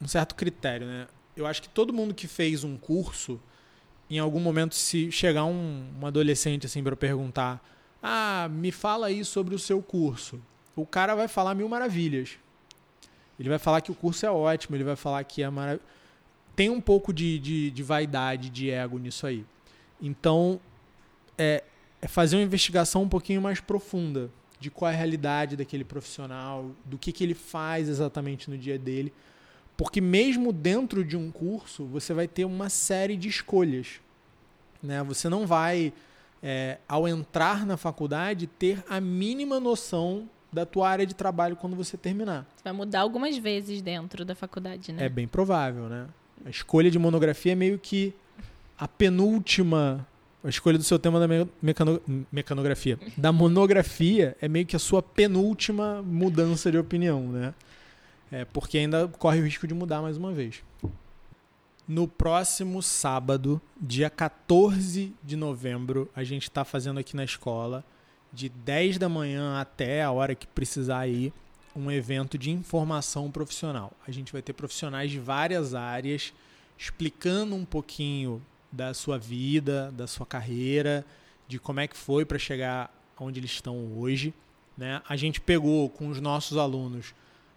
[0.00, 1.06] um certo critério, né?
[1.36, 3.40] Eu acho que todo mundo que fez um curso,
[4.10, 7.62] em algum momento, se chegar um, um adolescente assim para perguntar
[8.02, 10.40] ah, me fala aí sobre o seu curso.
[10.76, 12.38] O cara vai falar mil maravilhas.
[13.38, 15.88] Ele vai falar que o curso é ótimo, ele vai falar que é maravilhoso.
[16.54, 19.44] Tem um pouco de, de, de, vaidade, de ego nisso aí.
[20.00, 20.60] Então,
[21.36, 21.62] é,
[22.00, 24.30] é fazer uma investigação um pouquinho mais profunda
[24.60, 28.78] de qual é a realidade daquele profissional, do que, que ele faz exatamente no dia
[28.78, 29.12] dele.
[29.76, 34.00] Porque mesmo dentro de um curso, você vai ter uma série de escolhas.
[34.82, 35.02] Né?
[35.04, 35.92] Você não vai
[36.42, 41.76] é, ao entrar na faculdade, ter a mínima noção da tua área de trabalho quando
[41.76, 42.46] você terminar.
[42.56, 45.04] Você vai mudar algumas vezes dentro da faculdade, né?
[45.04, 46.06] É bem provável, né?
[46.44, 48.14] A escolha de monografia é meio que
[48.78, 50.06] a penúltima.
[50.44, 51.26] A escolha do seu tema da
[51.60, 52.98] mecano, mecanografia.
[53.16, 57.54] Da monografia é meio que a sua penúltima mudança de opinião, né?
[58.30, 60.62] É, porque ainda corre o risco de mudar mais uma vez
[61.88, 67.82] no próximo sábado, dia 14 de novembro, a gente está fazendo aqui na escola,
[68.30, 71.32] de 10 da manhã até a hora que precisar ir,
[71.74, 73.92] um evento de informação profissional.
[74.06, 76.34] A gente vai ter profissionais de várias áreas
[76.76, 81.04] explicando um pouquinho da sua vida, da sua carreira,
[81.46, 84.34] de como é que foi para chegar onde eles estão hoje.
[84.76, 85.02] Né?
[85.08, 87.14] A gente pegou com os nossos alunos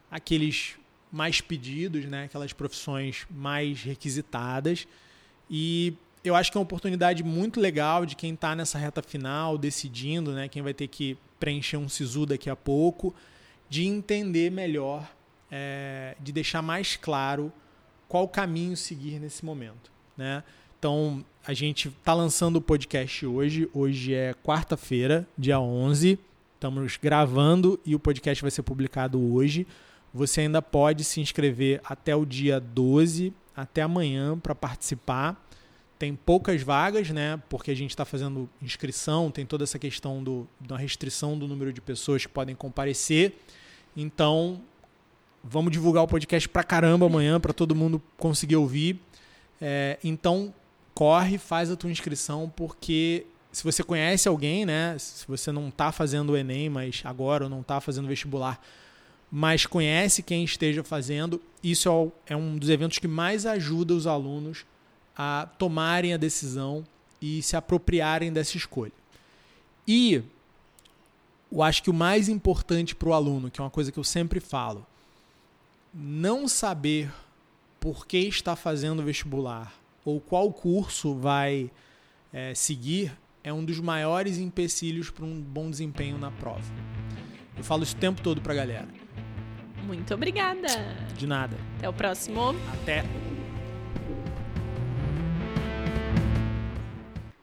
[0.09, 0.75] aqueles
[1.11, 2.23] mais pedidos, né?
[2.25, 4.87] aquelas profissões mais requisitadas.
[5.49, 5.93] E
[6.23, 10.31] eu acho que é uma oportunidade muito legal de quem está nessa reta final, decidindo,
[10.31, 10.47] né?
[10.47, 13.13] quem vai ter que preencher um SISU daqui a pouco,
[13.69, 15.09] de entender melhor
[15.51, 17.51] é, de deixar mais claro
[18.07, 20.43] qual caminho seguir nesse momento, né?
[20.81, 23.69] Então, a gente está lançando o podcast hoje.
[23.71, 26.17] Hoje é quarta-feira, dia 11.
[26.55, 29.67] Estamos gravando e o podcast vai ser publicado hoje.
[30.11, 35.47] Você ainda pode se inscrever até o dia 12, até amanhã, para participar.
[35.99, 37.39] Tem poucas vagas, né?
[37.47, 41.71] Porque a gente está fazendo inscrição, tem toda essa questão do, da restrição do número
[41.71, 43.35] de pessoas que podem comparecer.
[43.95, 44.59] Então,
[45.43, 48.99] vamos divulgar o podcast pra caramba amanhã, para todo mundo conseguir ouvir.
[49.61, 50.51] É, então,
[50.93, 54.97] corre, faz a tua inscrição, porque se você conhece alguém, né?
[54.97, 58.61] Se você não está fazendo o Enem, mas agora ou não está fazendo vestibular,
[59.31, 64.07] mas conhece quem esteja fazendo, isso é, é um dos eventos que mais ajuda os
[64.07, 64.65] alunos
[65.15, 66.85] a tomarem a decisão
[67.21, 68.91] e se apropriarem dessa escolha.
[69.87, 70.23] E
[71.51, 74.03] eu acho que o mais importante para o aluno, que é uma coisa que eu
[74.03, 74.85] sempre falo,
[75.93, 77.11] não saber
[77.79, 81.71] por que está fazendo vestibular ou qual curso vai
[82.33, 83.11] é, seguir
[83.43, 86.61] é um dos maiores empecilhos para um bom desempenho na prova.
[87.57, 88.87] Eu falo isso o tempo todo para a galera.
[89.85, 90.67] Muito obrigada.
[91.17, 91.57] De nada.
[91.77, 92.55] Até o próximo.
[92.73, 93.03] Até.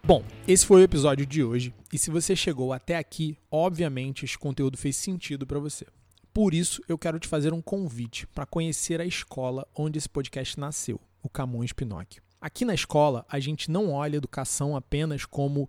[0.03, 4.39] Bom, esse foi o episódio de hoje e se você chegou até aqui, obviamente esse
[4.39, 5.87] conteúdo fez sentido para você.
[6.33, 10.59] Por isso, eu quero te fazer um convite para conhecer a escola onde esse podcast
[10.59, 12.23] nasceu, o Camões Pinóquio.
[12.41, 15.69] Aqui na escola, a gente não olha educação apenas como